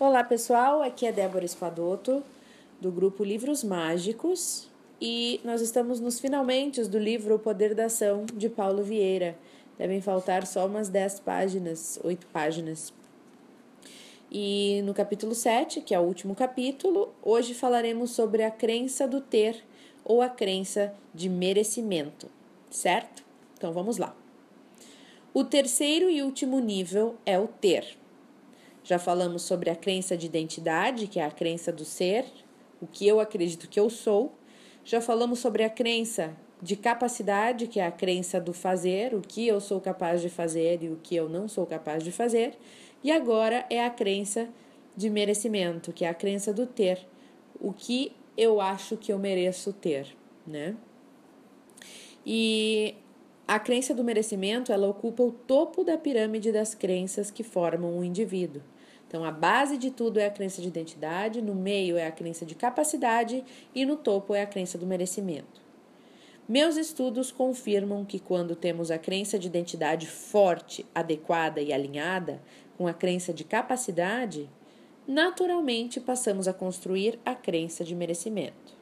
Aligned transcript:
Olá 0.00 0.22
pessoal, 0.22 0.80
aqui 0.80 1.06
é 1.06 1.10
Débora 1.10 1.44
Espadoto 1.44 2.22
do 2.80 2.88
grupo 2.92 3.24
Livros 3.24 3.64
Mágicos 3.64 4.68
e 5.00 5.40
nós 5.42 5.60
estamos 5.60 5.98
nos 5.98 6.20
finalmente 6.20 6.80
do 6.84 7.00
livro 7.00 7.34
O 7.34 7.38
Poder 7.40 7.74
da 7.74 7.86
Ação 7.86 8.24
de 8.32 8.48
Paulo 8.48 8.84
Vieira. 8.84 9.36
Devem 9.76 10.00
faltar 10.00 10.46
só 10.46 10.66
umas 10.66 10.88
10 10.88 11.18
páginas, 11.18 11.98
8 12.04 12.28
páginas. 12.28 12.94
E 14.30 14.82
no 14.84 14.94
capítulo 14.94 15.34
7, 15.34 15.80
que 15.80 15.92
é 15.92 15.98
o 15.98 16.04
último 16.04 16.32
capítulo, 16.32 17.12
hoje 17.20 17.52
falaremos 17.52 18.12
sobre 18.12 18.44
a 18.44 18.52
crença 18.52 19.08
do 19.08 19.20
ter 19.20 19.64
ou 20.04 20.22
a 20.22 20.28
crença 20.28 20.94
de 21.12 21.28
merecimento, 21.28 22.30
certo? 22.70 23.24
Então 23.56 23.72
vamos 23.72 23.98
lá. 23.98 24.14
O 25.34 25.42
terceiro 25.42 26.08
e 26.08 26.22
último 26.22 26.60
nível 26.60 27.16
é 27.26 27.36
o 27.36 27.48
ter. 27.48 27.97
Já 28.88 28.98
falamos 28.98 29.42
sobre 29.42 29.68
a 29.68 29.76
crença 29.76 30.16
de 30.16 30.24
identidade, 30.24 31.08
que 31.08 31.20
é 31.20 31.24
a 31.26 31.30
crença 31.30 31.70
do 31.70 31.84
ser, 31.84 32.24
o 32.80 32.86
que 32.86 33.06
eu 33.06 33.20
acredito 33.20 33.68
que 33.68 33.78
eu 33.78 33.90
sou. 33.90 34.32
Já 34.82 34.98
falamos 34.98 35.40
sobre 35.40 35.62
a 35.62 35.68
crença 35.68 36.34
de 36.62 36.74
capacidade, 36.74 37.66
que 37.66 37.78
é 37.78 37.86
a 37.86 37.92
crença 37.92 38.40
do 38.40 38.54
fazer, 38.54 39.14
o 39.14 39.20
que 39.20 39.46
eu 39.46 39.60
sou 39.60 39.78
capaz 39.78 40.22
de 40.22 40.30
fazer 40.30 40.82
e 40.82 40.88
o 40.88 40.96
que 40.96 41.14
eu 41.14 41.28
não 41.28 41.46
sou 41.46 41.66
capaz 41.66 42.02
de 42.02 42.10
fazer. 42.10 42.56
E 43.04 43.12
agora 43.12 43.66
é 43.68 43.84
a 43.84 43.90
crença 43.90 44.48
de 44.96 45.10
merecimento, 45.10 45.92
que 45.92 46.06
é 46.06 46.08
a 46.08 46.14
crença 46.14 46.50
do 46.50 46.64
ter, 46.66 47.06
o 47.60 47.74
que 47.74 48.16
eu 48.38 48.58
acho 48.58 48.96
que 48.96 49.12
eu 49.12 49.18
mereço 49.18 49.70
ter, 49.70 50.16
né? 50.46 50.74
E 52.24 52.94
a 53.46 53.58
crença 53.58 53.94
do 53.94 54.02
merecimento, 54.02 54.72
ela 54.72 54.88
ocupa 54.88 55.22
o 55.22 55.30
topo 55.30 55.84
da 55.84 55.98
pirâmide 55.98 56.50
das 56.50 56.74
crenças 56.74 57.30
que 57.30 57.42
formam 57.42 57.98
o 57.98 58.02
indivíduo. 58.02 58.62
Então, 59.08 59.24
a 59.24 59.30
base 59.30 59.78
de 59.78 59.90
tudo 59.90 60.20
é 60.20 60.26
a 60.26 60.30
crença 60.30 60.60
de 60.60 60.68
identidade, 60.68 61.40
no 61.40 61.54
meio 61.54 61.96
é 61.96 62.06
a 62.06 62.12
crença 62.12 62.44
de 62.44 62.54
capacidade 62.54 63.42
e 63.74 63.86
no 63.86 63.96
topo 63.96 64.34
é 64.34 64.42
a 64.42 64.46
crença 64.46 64.76
do 64.76 64.86
merecimento. 64.86 65.62
Meus 66.46 66.76
estudos 66.76 67.32
confirmam 67.32 68.04
que 68.04 68.18
quando 68.18 68.54
temos 68.54 68.90
a 68.90 68.98
crença 68.98 69.38
de 69.38 69.46
identidade 69.46 70.06
forte, 70.06 70.84
adequada 70.94 71.60
e 71.60 71.72
alinhada 71.72 72.42
com 72.76 72.86
a 72.86 72.92
crença 72.92 73.32
de 73.32 73.44
capacidade, 73.44 74.48
naturalmente 75.06 75.98
passamos 76.00 76.46
a 76.46 76.52
construir 76.52 77.18
a 77.24 77.34
crença 77.34 77.82
de 77.82 77.94
merecimento. 77.94 78.77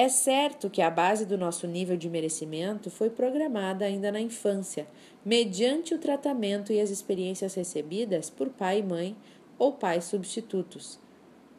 É 0.00 0.08
certo 0.08 0.70
que 0.70 0.80
a 0.80 0.90
base 0.90 1.26
do 1.26 1.36
nosso 1.36 1.66
nível 1.66 1.94
de 1.94 2.08
merecimento 2.08 2.90
foi 2.90 3.10
programada 3.10 3.84
ainda 3.84 4.10
na 4.10 4.18
infância, 4.18 4.88
mediante 5.22 5.92
o 5.92 5.98
tratamento 5.98 6.72
e 6.72 6.80
as 6.80 6.88
experiências 6.88 7.52
recebidas 7.52 8.30
por 8.30 8.48
pai 8.48 8.78
e 8.78 8.82
mãe 8.82 9.14
ou 9.58 9.74
pais 9.74 10.04
substitutos, 10.04 10.98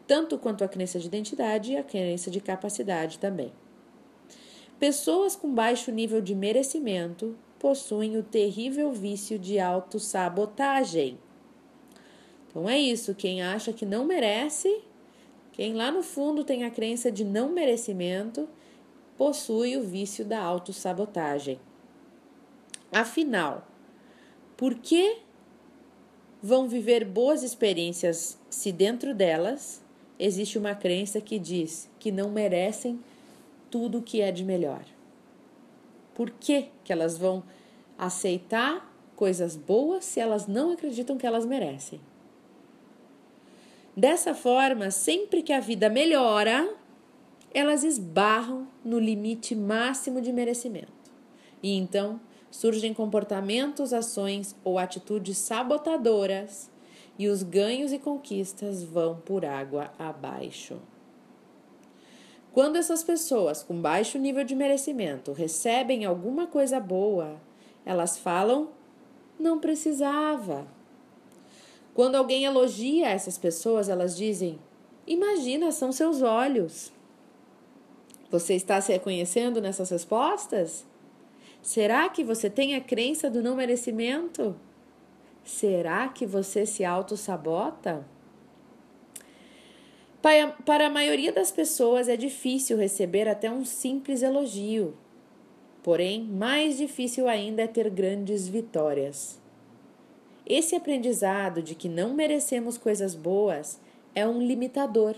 tanto 0.07 0.39
quanto 0.39 0.63
a 0.63 0.67
crença 0.67 0.99
de 0.99 1.05
identidade 1.05 1.73
e 1.73 1.77
a 1.77 1.83
crença 1.83 2.31
de 2.31 2.41
capacidade 2.41 3.19
também. 3.19 3.53
Pessoas 4.79 5.35
com 5.35 5.53
baixo 5.53 5.91
nível 5.91 6.19
de 6.19 6.33
merecimento 6.33 7.37
possuem 7.59 8.17
o 8.17 8.23
terrível 8.23 8.91
vício 8.91 9.37
de 9.37 9.59
autossabotagem. 9.59 11.19
Então 12.49 12.67
é 12.67 12.79
isso, 12.79 13.13
quem 13.13 13.43
acha 13.43 13.71
que 13.71 13.85
não 13.85 14.03
merece 14.03 14.81
quem 15.51 15.73
lá 15.73 15.91
no 15.91 16.01
fundo 16.01 16.43
tem 16.43 16.63
a 16.63 16.71
crença 16.71 17.11
de 17.11 17.23
não 17.23 17.49
merecimento 17.51 18.47
possui 19.17 19.77
o 19.77 19.83
vício 19.83 20.25
da 20.25 20.39
autossabotagem. 20.41 21.59
Afinal, 22.91 23.67
por 24.57 24.75
que 24.75 25.19
vão 26.41 26.67
viver 26.67 27.05
boas 27.05 27.43
experiências 27.43 28.39
se 28.49 28.71
dentro 28.71 29.13
delas 29.13 29.83
existe 30.17 30.57
uma 30.57 30.73
crença 30.73 31.21
que 31.21 31.37
diz 31.37 31.89
que 31.99 32.11
não 32.11 32.31
merecem 32.31 32.99
tudo 33.69 33.99
o 33.99 34.01
que 34.01 34.21
é 34.21 34.31
de 34.31 34.43
melhor? 34.43 34.83
Por 36.13 36.29
que, 36.31 36.69
que 36.83 36.91
elas 36.91 37.17
vão 37.17 37.43
aceitar 37.97 38.91
coisas 39.15 39.55
boas 39.55 40.03
se 40.05 40.19
elas 40.19 40.47
não 40.47 40.71
acreditam 40.71 41.17
que 41.17 41.25
elas 41.25 41.45
merecem? 41.45 42.01
Dessa 43.95 44.33
forma, 44.33 44.89
sempre 44.89 45.43
que 45.43 45.51
a 45.51 45.59
vida 45.59 45.89
melhora, 45.89 46.73
elas 47.53 47.83
esbarram 47.83 48.67
no 48.83 48.97
limite 48.97 49.55
máximo 49.55 50.21
de 50.21 50.31
merecimento. 50.31 51.11
E 51.61 51.75
então 51.75 52.19
surgem 52.49 52.93
comportamentos, 52.93 53.93
ações 53.93 54.55
ou 54.63 54.77
atitudes 54.77 55.37
sabotadoras 55.37 56.71
e 57.17 57.27
os 57.27 57.43
ganhos 57.43 57.91
e 57.91 57.99
conquistas 57.99 58.83
vão 58.83 59.15
por 59.15 59.45
água 59.45 59.91
abaixo. 59.99 60.79
Quando 62.53 62.75
essas 62.75 63.03
pessoas 63.03 63.63
com 63.63 63.79
baixo 63.81 64.17
nível 64.17 64.43
de 64.43 64.55
merecimento 64.55 65.31
recebem 65.31 66.03
alguma 66.03 66.47
coisa 66.47 66.79
boa, 66.79 67.39
elas 67.85 68.17
falam: 68.17 68.69
não 69.39 69.59
precisava. 69.59 70.67
Quando 71.93 72.15
alguém 72.15 72.45
elogia 72.45 73.09
essas 73.09 73.37
pessoas, 73.37 73.89
elas 73.89 74.15
dizem: 74.15 74.59
Imagina, 75.05 75.71
são 75.71 75.91
seus 75.91 76.21
olhos. 76.21 76.91
Você 78.29 78.55
está 78.55 78.79
se 78.79 78.93
reconhecendo 78.93 79.59
nessas 79.59 79.89
respostas? 79.89 80.85
Será 81.61 82.07
que 82.07 82.23
você 82.23 82.49
tem 82.49 82.75
a 82.75 82.81
crença 82.81 83.29
do 83.29 83.43
não 83.43 83.55
merecimento? 83.55 84.55
Será 85.43 86.07
que 86.07 86.25
você 86.25 86.65
se 86.65 86.85
auto-sabota? 86.85 88.05
Para 90.65 90.85
a 90.85 90.89
maioria 90.89 91.31
das 91.31 91.51
pessoas 91.51 92.07
é 92.07 92.15
difícil 92.15 92.77
receber 92.77 93.27
até 93.27 93.51
um 93.51 93.65
simples 93.65 94.21
elogio. 94.21 94.95
Porém, 95.83 96.23
mais 96.23 96.77
difícil 96.77 97.27
ainda 97.27 97.63
é 97.63 97.67
ter 97.67 97.89
grandes 97.89 98.47
vitórias. 98.47 99.40
Esse 100.53 100.75
aprendizado 100.75 101.63
de 101.63 101.73
que 101.73 101.87
não 101.87 102.13
merecemos 102.13 102.77
coisas 102.77 103.15
boas 103.15 103.79
é 104.13 104.27
um 104.27 104.41
limitador, 104.41 105.15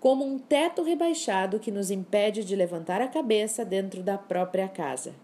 como 0.00 0.26
um 0.26 0.40
teto 0.40 0.82
rebaixado 0.82 1.60
que 1.60 1.70
nos 1.70 1.88
impede 1.88 2.42
de 2.42 2.56
levantar 2.56 3.00
a 3.00 3.06
cabeça 3.06 3.64
dentro 3.64 4.02
da 4.02 4.18
própria 4.18 4.66
casa, 4.66 5.14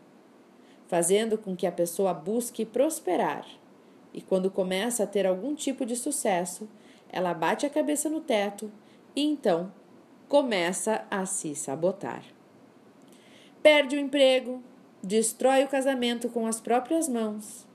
fazendo 0.86 1.36
com 1.36 1.56
que 1.56 1.66
a 1.66 1.72
pessoa 1.72 2.14
busque 2.14 2.64
prosperar. 2.64 3.44
E 4.14 4.22
quando 4.22 4.48
começa 4.48 5.02
a 5.02 5.08
ter 5.08 5.26
algum 5.26 5.56
tipo 5.56 5.84
de 5.84 5.96
sucesso, 5.96 6.68
ela 7.08 7.34
bate 7.34 7.66
a 7.66 7.70
cabeça 7.70 8.08
no 8.08 8.20
teto 8.20 8.70
e 9.16 9.24
então 9.24 9.72
começa 10.28 11.04
a 11.10 11.26
se 11.26 11.56
sabotar. 11.56 12.22
Perde 13.60 13.96
o 13.96 13.98
emprego, 13.98 14.62
destrói 15.02 15.64
o 15.64 15.68
casamento 15.68 16.28
com 16.28 16.46
as 16.46 16.60
próprias 16.60 17.08
mãos 17.08 17.68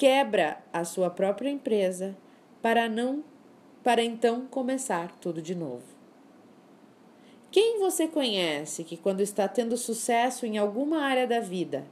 quebra 0.00 0.56
a 0.72 0.82
sua 0.82 1.10
própria 1.10 1.50
empresa 1.50 2.16
para 2.62 2.88
não 2.88 3.22
para 3.84 4.02
então 4.02 4.46
começar 4.46 5.14
tudo 5.20 5.42
de 5.42 5.54
novo. 5.54 5.84
Quem 7.50 7.78
você 7.78 8.08
conhece 8.08 8.82
que 8.82 8.96
quando 8.96 9.20
está 9.20 9.46
tendo 9.46 9.76
sucesso 9.76 10.46
em 10.46 10.56
alguma 10.56 11.02
área 11.02 11.26
da 11.26 11.38
vida 11.38 11.84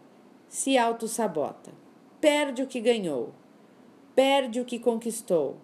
se 0.48 0.78
auto-sabota, 0.78 1.70
perde 2.18 2.62
o 2.62 2.66
que 2.66 2.80
ganhou, 2.80 3.34
perde 4.14 4.58
o 4.58 4.64
que 4.64 4.78
conquistou 4.78 5.58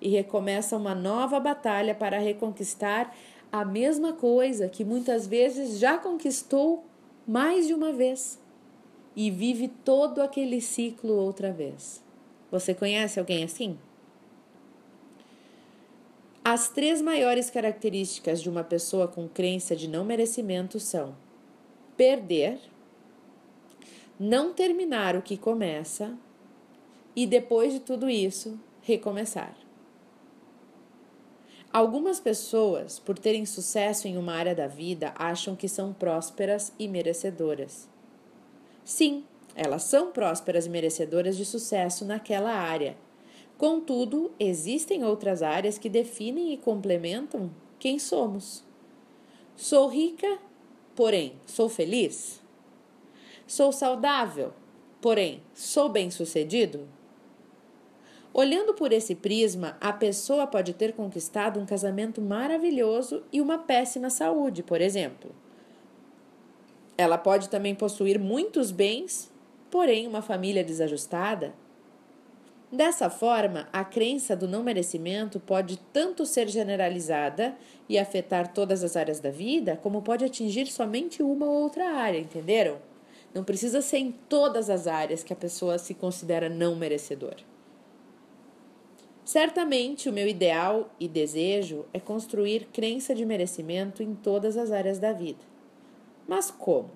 e 0.00 0.08
recomeça 0.08 0.78
uma 0.78 0.94
nova 0.94 1.38
batalha 1.38 1.94
para 1.94 2.18
reconquistar 2.18 3.14
a 3.52 3.66
mesma 3.66 4.14
coisa 4.14 4.66
que 4.66 4.82
muitas 4.82 5.26
vezes 5.26 5.78
já 5.78 5.98
conquistou 5.98 6.86
mais 7.28 7.66
de 7.66 7.74
uma 7.74 7.92
vez? 7.92 8.41
E 9.14 9.30
vive 9.30 9.68
todo 9.68 10.22
aquele 10.22 10.60
ciclo 10.60 11.14
outra 11.14 11.52
vez. 11.52 12.02
Você 12.50 12.74
conhece 12.74 13.18
alguém 13.18 13.44
assim? 13.44 13.78
As 16.44 16.68
três 16.68 17.00
maiores 17.00 17.50
características 17.50 18.42
de 18.42 18.50
uma 18.50 18.64
pessoa 18.64 19.06
com 19.06 19.28
crença 19.28 19.76
de 19.76 19.88
não 19.88 20.04
merecimento 20.04 20.80
são 20.80 21.14
perder, 21.96 22.58
não 24.18 24.52
terminar 24.52 25.14
o 25.14 25.22
que 25.22 25.36
começa 25.36 26.16
e 27.14 27.26
depois 27.26 27.72
de 27.72 27.80
tudo 27.80 28.10
isso, 28.10 28.58
recomeçar. 28.82 29.54
Algumas 31.72 32.20
pessoas, 32.20 32.98
por 32.98 33.18
terem 33.18 33.46
sucesso 33.46 34.06
em 34.06 34.18
uma 34.18 34.34
área 34.34 34.54
da 34.54 34.66
vida, 34.66 35.14
acham 35.16 35.56
que 35.56 35.68
são 35.68 35.92
prósperas 35.92 36.72
e 36.78 36.86
merecedoras. 36.86 37.88
Sim, 38.84 39.24
elas 39.54 39.84
são 39.84 40.12
prósperas 40.12 40.66
e 40.66 40.70
merecedoras 40.70 41.36
de 41.36 41.44
sucesso 41.44 42.04
naquela 42.04 42.52
área. 42.52 42.96
Contudo, 43.56 44.32
existem 44.40 45.04
outras 45.04 45.42
áreas 45.42 45.78
que 45.78 45.88
definem 45.88 46.52
e 46.52 46.56
complementam 46.56 47.50
quem 47.78 47.98
somos. 47.98 48.64
Sou 49.54 49.88
rica, 49.88 50.38
porém 50.96 51.34
sou 51.46 51.68
feliz? 51.68 52.42
Sou 53.46 53.70
saudável, 53.70 54.52
porém 55.00 55.42
sou 55.54 55.88
bem-sucedido? 55.88 56.88
Olhando 58.34 58.72
por 58.72 58.92
esse 58.92 59.14
prisma, 59.14 59.76
a 59.78 59.92
pessoa 59.92 60.46
pode 60.46 60.72
ter 60.72 60.94
conquistado 60.94 61.60
um 61.60 61.66
casamento 61.66 62.22
maravilhoso 62.22 63.22
e 63.30 63.42
uma 63.42 63.58
péssima 63.58 64.08
saúde, 64.08 64.62
por 64.62 64.80
exemplo. 64.80 65.34
Ela 67.02 67.18
pode 67.18 67.48
também 67.48 67.74
possuir 67.74 68.16
muitos 68.16 68.70
bens, 68.70 69.28
porém 69.68 70.06
uma 70.06 70.22
família 70.22 70.62
desajustada. 70.62 71.52
Dessa 72.70 73.10
forma, 73.10 73.68
a 73.72 73.84
crença 73.84 74.36
do 74.36 74.46
não 74.46 74.62
merecimento 74.62 75.40
pode 75.40 75.78
tanto 75.92 76.24
ser 76.24 76.48
generalizada 76.48 77.56
e 77.88 77.98
afetar 77.98 78.52
todas 78.54 78.84
as 78.84 78.96
áreas 78.96 79.18
da 79.18 79.30
vida, 79.30 79.76
como 79.82 80.00
pode 80.00 80.24
atingir 80.24 80.66
somente 80.66 81.24
uma 81.24 81.44
ou 81.44 81.64
outra 81.64 81.90
área, 81.90 82.18
entenderam? 82.18 82.78
Não 83.34 83.42
precisa 83.42 83.82
ser 83.82 83.98
em 83.98 84.12
todas 84.12 84.70
as 84.70 84.86
áreas 84.86 85.24
que 85.24 85.32
a 85.32 85.36
pessoa 85.36 85.78
se 85.78 85.94
considera 85.94 86.48
não 86.48 86.76
merecedor. 86.76 87.34
Certamente, 89.24 90.08
o 90.08 90.12
meu 90.12 90.28
ideal 90.28 90.88
e 91.00 91.08
desejo 91.08 91.84
é 91.92 91.98
construir 91.98 92.68
crença 92.72 93.12
de 93.12 93.26
merecimento 93.26 94.04
em 94.04 94.14
todas 94.14 94.56
as 94.56 94.70
áreas 94.70 95.00
da 95.00 95.12
vida. 95.12 95.51
Mas 96.26 96.50
como? 96.50 96.90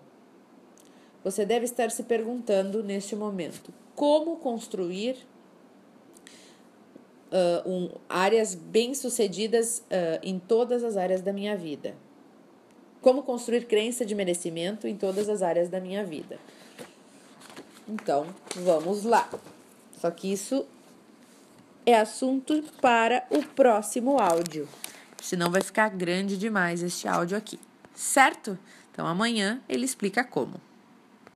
Você 1.25 1.45
deve 1.45 1.65
estar 1.65 1.91
se 1.91 2.05
perguntando 2.05 2.83
neste 2.83 3.17
momento: 3.17 3.73
como 3.95 4.37
construir 4.37 5.17
uh, 7.31 7.69
um, 7.69 7.91
áreas 8.09 8.55
bem-sucedidas 8.55 9.79
uh, 9.79 10.21
em 10.23 10.39
todas 10.39 10.85
as 10.85 10.97
áreas 10.97 11.23
da 11.23 11.33
minha 11.33 11.57
vida. 11.57 11.95
Como 13.01 13.23
construir 13.23 13.67
crença 13.67 14.05
de 14.05 14.15
merecimento 14.15 14.87
em 14.89 14.97
todas 14.97 15.29
as 15.29 15.43
áreas 15.43 15.69
da 15.69 15.81
minha 15.81 16.05
vida. 16.05 16.39
Então, 17.89 18.27
vamos 18.57 19.05
lá. 19.05 19.29
Só 20.01 20.11
que 20.11 20.33
isso 20.33 20.67
é 21.85 21.95
assunto 21.95 22.65
para 22.81 23.25
o 23.31 23.43
próximo 23.45 24.19
áudio. 24.19 24.69
Senão 25.23 25.51
vai 25.51 25.63
ficar 25.63 25.89
grande 25.91 26.37
demais 26.37 26.83
este 26.83 27.07
áudio 27.07 27.39
aqui, 27.39 27.59
certo? 27.95 28.59
Então 28.97 29.07
amanhã 29.07 29.61
ele 29.69 29.85
explica 29.85 30.25
como. 30.25 30.59